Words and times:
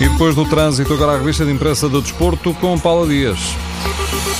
E 0.00 0.08
depois 0.08 0.34
do 0.34 0.44
trânsito, 0.44 0.92
agora 0.92 1.12
a 1.12 1.18
revista 1.18 1.44
de 1.44 1.52
imprensa 1.52 1.88
do 1.88 2.00
desporto 2.00 2.52
com 2.54 2.78
Paula 2.78 3.06
Dias. 3.06 3.38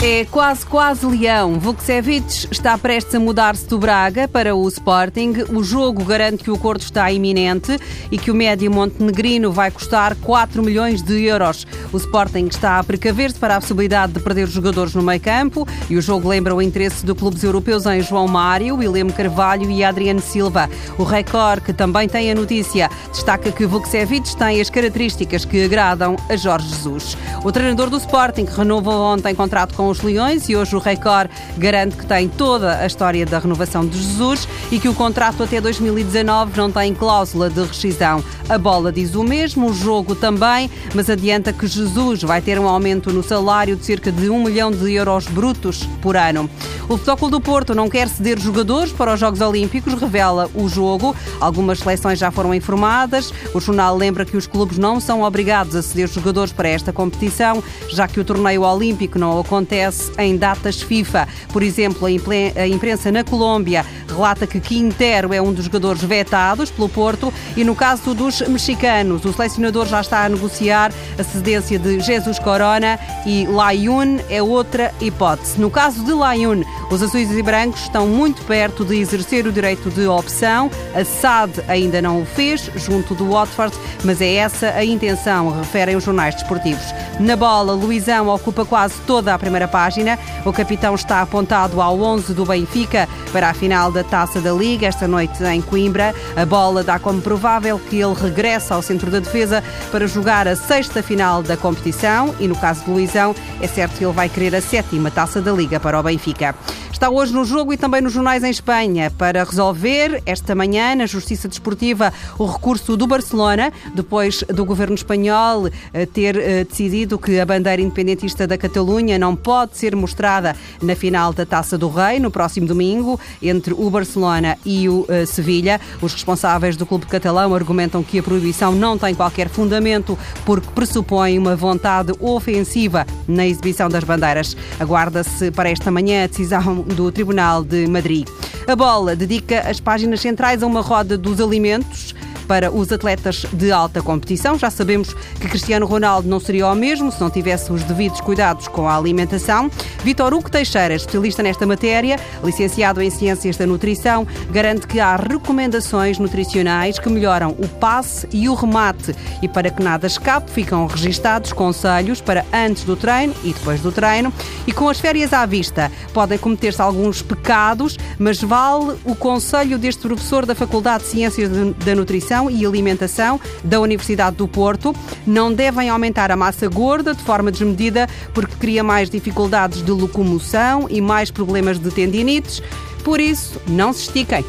É 0.05 0.25
quase, 0.25 0.67
quase 0.67 1.07
leão. 1.07 1.61
Vukcevic 1.61 2.49
está 2.51 2.77
prestes 2.77 3.15
a 3.15 3.21
mudar-se 3.21 3.69
do 3.69 3.79
Braga 3.79 4.27
para 4.27 4.53
o 4.53 4.67
Sporting. 4.67 5.33
O 5.51 5.63
jogo 5.63 6.05
garante 6.05 6.43
que 6.43 6.51
o 6.51 6.55
acordo 6.57 6.80
está 6.80 7.11
iminente 7.13 7.79
e 8.11 8.19
que 8.19 8.29
o 8.29 8.35
médio 8.35 8.69
montenegrino 8.69 9.53
vai 9.53 9.71
custar 9.71 10.16
4 10.16 10.61
milhões 10.61 11.03
de 11.03 11.25
euros. 11.25 11.66
O 11.93 11.97
Sporting 11.97 12.49
está 12.49 12.80
a 12.80 12.85
precaver-se 12.85 13.39
para 13.39 13.57
a 13.57 13.61
possibilidade 13.61 14.15
de 14.15 14.21
perder 14.21 14.45
os 14.45 14.51
jogadores 14.51 14.93
no 14.95 15.03
meio 15.03 15.21
campo 15.21 15.66
e 15.89 15.97
o 15.97 16.02
jogo 16.02 16.29
lembra 16.29 16.52
o 16.52 16.61
interesse 16.61 17.07
de 17.07 17.15
clubes 17.15 17.45
europeus 17.45 17.87
em 17.87 18.02
João 18.02 18.27
Mário, 18.27 18.77
William 18.77 19.07
Carvalho 19.07 19.71
e 19.71 19.85
Adriano 19.85 20.21
Silva. 20.21 20.69
O 20.99 21.05
Record, 21.05 21.63
que 21.63 21.73
também 21.73 22.09
tem 22.09 22.29
a 22.30 22.35
notícia, 22.35 22.91
destaca 23.13 23.52
que 23.52 23.66
Vukcevic 23.66 24.37
tem 24.37 24.61
as 24.61 24.68
características 24.68 25.45
que 25.45 25.65
agradam 25.65 26.16
a 26.29 26.35
Jorge 26.35 26.68
Jesus. 26.68 27.16
O 27.45 27.52
treinador 27.52 27.89
do 27.89 27.99
Sporting 27.99 28.46
renovou 28.46 29.01
ontem 29.01 29.33
contrato 29.63 29.74
com 29.74 29.88
os 29.88 30.02
Leões 30.02 30.49
e 30.49 30.57
hoje 30.57 30.74
o 30.74 30.79
Record 30.79 31.30
garante 31.57 31.96
que 31.96 32.05
tem 32.05 32.29
toda 32.29 32.79
a 32.79 32.87
história 32.87 33.24
da 33.24 33.38
renovação 33.38 33.87
de 33.87 33.96
Jesus 33.96 34.49
e 34.73 34.80
que 34.80 34.88
o 34.88 34.95
contrato 34.95 35.43
até 35.43 35.60
2019 35.60 36.57
não 36.57 36.71
tem 36.71 36.93
cláusula 36.95 37.49
de 37.49 37.63
rescisão. 37.63 38.24
A 38.49 38.59
bola 38.59 38.90
diz 38.90 39.15
o 39.15 39.23
mesmo, 39.23 39.71
o 39.71 39.74
jogo 39.74 40.15
também, 40.15 40.71
mas 40.95 41.09
adianta 41.09 41.52
que 41.52 41.66
Jesus 41.66 42.23
vai 42.23 42.40
ter 42.40 42.59
um 42.59 42.66
aumento 42.66 43.13
no 43.13 43.23
salário 43.23 43.77
de 43.77 43.85
cerca 43.85 44.10
de 44.10 44.29
1 44.29 44.43
milhão 44.43 44.71
de 44.71 44.93
euros 44.93 45.27
brutos 45.27 45.85
por 46.01 46.16
ano. 46.16 46.51
O 46.88 46.99
Futebol 46.99 47.30
do 47.30 47.40
Porto 47.40 47.74
não 47.74 47.88
quer 47.88 48.09
ceder 48.09 48.38
jogadores 48.38 48.93
para 48.93 49.15
os 49.15 49.21
Jogos 49.21 49.40
Olímpicos, 49.40 49.95
revela 49.95 50.51
o 50.55 50.68
jogo. 50.68 51.15
Algumas 51.40 51.79
seleções 51.79 52.18
já 52.18 52.30
foram 52.30 52.52
informadas. 52.52 53.33
O 53.55 53.60
jornal 53.60 53.96
lembra 53.96 54.24
que 54.24 54.37
os 54.37 54.46
clubes 54.46 54.77
não 54.77 55.01
são 55.01 55.23
obrigados 55.23 55.77
a 55.77 55.83
ceder 55.83 56.09
jogadores 56.09 56.52
para 56.52 56.68
esta 56.68 56.93
competição, 56.93 57.63
já 57.88 58.09
que 58.09 58.21
o 58.21 58.24
torneio 58.24 58.63
olímpico 58.63 59.18
não 59.18 59.30
acontece 59.53 60.11
em 60.19 60.35
datas 60.35 60.81
FIFA. 60.81 61.29
Por 61.53 61.63
exemplo, 61.63 62.07
a 62.07 62.67
imprensa 62.67 63.13
na 63.13 63.23
Colômbia 63.23 63.85
relata 64.09 64.47
que 64.47 64.59
Quintero 64.59 65.34
é 65.34 65.43
um 65.43 65.53
dos 65.53 65.67
jogadores 65.67 66.03
vetados 66.03 66.71
pelo 66.71 66.89
Porto 66.89 67.33
e 67.55 67.62
no 67.62 67.75
caso 67.75 68.15
dos 68.15 68.41
mexicanos, 68.43 69.25
o 69.27 69.33
selecionador 69.33 69.87
já 69.87 70.00
está 70.00 70.25
a 70.25 70.28
negociar 70.28 70.91
a 71.19 71.23
cedência 71.23 71.78
de 71.78 72.00
Jesus 72.00 72.39
Corona 72.39 72.99
e 73.27 73.47
Layun 73.47 74.19
é 74.31 74.43
outra 74.43 74.93
hipótese. 75.00 75.61
No 75.61 75.71
caso 75.71 76.03
de 76.03 76.12
Layun, 76.12 76.62
os 76.91 77.03
azuis 77.03 77.31
e 77.31 77.43
brancos 77.43 77.83
estão 77.83 78.06
muito 78.06 78.43
perto 78.43 78.84
de 78.87 78.97
exercer 78.97 79.47
o 79.47 79.53
direito 79.53 79.91
de 79.91 80.06
opção. 80.06 80.71
A 80.95 81.05
SAD 81.05 81.62
ainda 81.69 82.00
não 82.00 82.23
o 82.23 82.25
fez, 82.27 82.71
junto 82.77 83.15
do 83.15 83.31
Watford, 83.31 83.77
mas 84.05 84.21
é 84.23 84.34
essa 84.34 84.71
a 84.71 84.84
intenção, 84.84 85.50
referem 85.50 85.97
os 85.97 86.05
jornais 86.05 86.35
desportivos. 86.35 86.85
Na 87.21 87.37
bola, 87.37 87.75
Luizão 87.75 88.29
ocupa 88.29 88.65
quase 88.65 88.95
toda 89.07 89.35
a 89.35 89.39
primeira 89.43 89.67
página. 89.67 90.17
O 90.45 90.53
capitão 90.53 90.95
está 90.95 91.21
apontado 91.21 91.83
ao 91.83 92.01
11 92.01 92.33
do 92.33 92.47
Benfica 92.47 93.09
para 93.33 93.51
a 93.51 93.55
final 93.55 93.91
da 93.91 94.05
Taça 94.05 94.41
da 94.41 94.53
Liga, 94.53 94.87
esta 94.87 95.09
noite 95.09 95.43
em 95.43 95.61
Coimbra. 95.61 96.15
A 96.37 96.47
bola 96.47 96.85
dá 96.85 96.99
como 96.99 97.21
provável 97.21 97.79
que 97.79 98.01
ele 98.01 98.15
regresse 98.15 98.73
ao 98.73 98.81
centro 98.81 99.11
da 99.11 99.19
defesa 99.19 99.63
para 99.91 100.07
jogar 100.07 100.47
a 100.47 100.55
sexta 100.55 101.03
final 101.03 101.43
da 101.43 101.57
competição 101.57 102.35
e, 102.39 102.47
no 102.47 102.55
caso 102.55 102.85
de 102.85 102.91
Luizão, 102.91 103.35
é 103.61 103.67
certo 103.67 103.99
que 103.99 104.05
ele 104.05 104.13
vai 104.13 104.29
querer 104.29 104.55
a 104.55 104.61
sétima 104.61 105.11
Taça 105.11 105.43
da 105.43 105.53
Liga 105.53 105.81
para 105.81 105.99
o 105.99 106.03
Benfica. 106.03 106.55
Está 107.03 107.11
hoje 107.11 107.33
no 107.33 107.45
jogo 107.45 107.73
e 107.73 107.77
também 107.77 108.01
nos 108.01 108.13
jornais 108.13 108.45
em 108.45 108.51
Espanha 108.51 109.11
para 109.11 109.43
resolver 109.43 110.23
esta 110.25 110.55
manhã 110.55 110.95
na 110.95 111.05
Justiça 111.05 111.49
Desportiva 111.49 112.13
o 112.39 112.47
recurso 112.47 112.97
do 112.97 113.09
Barcelona, 113.09 113.73
depois 113.93 114.45
do 114.45 114.65
governo 114.65 114.95
espanhol 114.95 115.67
eh, 115.93 116.07
ter 116.07 116.37
eh, 116.37 116.62
decidido 116.62 117.19
que 117.19 117.41
a 117.41 117.45
bandeira 117.45 117.83
independentista 117.83 118.47
da 118.47 118.57
Catalunha 118.57 119.19
não 119.19 119.35
pode 119.35 119.77
ser 119.77 119.97
mostrada 119.97 120.55
na 120.81 120.95
final 120.95 121.33
da 121.33 121.45
Taça 121.45 121.77
do 121.77 121.89
Rei 121.89 122.21
no 122.21 122.31
próximo 122.31 122.69
domingo 122.69 123.19
entre 123.43 123.75
o 123.75 123.91
Barcelona 123.91 124.57
e 124.65 124.89
o 124.89 125.01
uh, 125.01 125.27
Sevilha. 125.27 125.81
Os 126.01 126.12
responsáveis 126.12 126.77
do 126.77 126.87
clube 126.87 127.07
catalão 127.07 127.53
argumentam 127.53 128.05
que 128.05 128.21
a 128.21 128.23
proibição 128.23 128.71
não 128.77 128.97
tem 128.97 129.12
qualquer 129.12 129.49
fundamento 129.49 130.17
porque 130.47 130.69
pressupõe 130.73 131.37
uma 131.37 131.57
vontade 131.57 132.12
ofensiva 132.21 133.05
na 133.27 133.45
exibição 133.45 133.89
das 133.89 134.05
bandeiras. 134.05 134.57
Aguarda-se 134.79 135.51
para 135.51 135.69
esta 135.69 135.91
manhã 135.91 136.23
a 136.23 136.27
decisão 136.29 136.92
do 136.93 137.11
Tribunal 137.11 137.65
de 137.65 137.87
Madrid. 137.87 138.29
A 138.67 138.77
bola 138.77 139.17
dedica 139.17 139.61
as 139.61 139.81
páginas 139.81 140.21
centrais 140.21 140.63
a 140.63 140.67
uma 140.67 140.81
roda 140.81 141.19
dos 141.19 141.41
alimentos 141.41 142.15
para 142.53 142.71
os 142.71 142.93
atletas 142.93 143.47
de 143.51 143.73
alta 143.73 144.03
competição. 144.03 144.59
Já 144.59 144.69
sabemos 144.69 145.15
que 145.41 145.49
Cristiano 145.49 145.87
Ronaldo 145.87 146.29
não 146.29 146.39
seria 146.39 146.69
o 146.69 146.75
mesmo 146.75 147.11
se 147.11 147.19
não 147.19 147.31
tivesse 147.31 147.73
os 147.73 147.83
devidos 147.83 148.21
cuidados 148.21 148.69
com 148.69 148.87
a 148.87 148.95
alimentação. 148.95 149.71
Vitor 150.05 150.35
Hugo 150.35 150.51
Teixeira, 150.51 150.93
especialista 150.93 151.43
nesta 151.43 151.67
matéria, 151.67 152.21
licenciado 152.45 153.01
em 153.01 153.09
Ciências 153.09 153.57
da 153.57 153.67
Nutrição, 153.67 154.27
garante 154.51 154.87
que 154.87 155.01
há 155.01 155.17
recomendações 155.17 156.19
nutricionais 156.19 156.99
que 156.99 157.09
melhoram 157.09 157.53
o 157.53 157.67
passe 157.67 158.29
e 158.31 158.51
o 158.51 158.55
remate. 158.55 159.17
E 159.41 159.49
para 159.49 159.71
que 159.71 159.83
nada 159.83 160.07
escape, 160.07 160.51
ficam 160.51 160.85
registados 160.85 161.55
conselhos 161.55 162.21
para 162.21 162.45
antes 162.53 162.85
do 162.85 162.97
treino 162.97 163.35
e 163.43 163.55
depois 163.55 163.81
do 163.81 163.91
treino. 163.91 164.31
E 164.67 164.73
com 164.73 164.91
as 164.91 165.01
férias 165.01 165.33
à 165.33 165.47
vista, 165.47 165.91
podem 166.12 166.37
cometer-se 166.37 166.83
alguns 166.83 167.23
pecados, 167.23 167.97
mas 168.19 168.43
vale 168.43 168.95
o 169.07 169.17
conselho 169.17 169.79
deste 169.79 170.03
professor 170.03 170.45
da 170.45 170.55
Faculdade 170.55 171.05
de 171.05 171.09
Ciências 171.09 171.49
da 171.49 171.95
Nutrição 171.95 172.42
Nutrição 172.43 172.51
e 172.51 172.67
Alimentação 172.67 173.41
da 173.63 173.81
Universidade 173.81 174.37
do 174.37 174.49
Porto. 174.49 174.95
Não 175.27 175.53
devem 175.53 175.89
aumentar 175.89 176.31
a 176.31 176.37
massa 176.37 176.69
gorda 176.69 177.15
de 177.15 177.23
forma 177.23 177.51
desmedida 177.51 178.09
porque 178.33 178.57
cria 178.57 178.83
mais 178.83 179.11
dificuldades 179.11 179.83
de 179.83 179.91
locomoção 179.91 180.87
e 180.89 181.01
mais 181.01 181.31
problemas 181.31 181.79
de 181.79 181.91
tendinites. 181.91 182.63
Por 183.05 183.21
isso, 183.21 183.61
não 183.67 183.93
se 183.93 184.03
estiquem. 184.03 184.45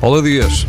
Olá, 0.00 0.22
Dias. 0.22 0.66